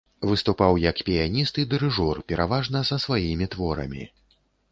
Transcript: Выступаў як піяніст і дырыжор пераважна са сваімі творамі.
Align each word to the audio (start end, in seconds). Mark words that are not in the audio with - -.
Выступаў 0.27 0.79
як 0.83 1.01
піяніст 1.09 1.59
і 1.65 1.65
дырыжор 1.73 2.21
пераважна 2.33 2.83
са 2.93 2.97
сваімі 3.05 3.51
творамі. 3.57 4.03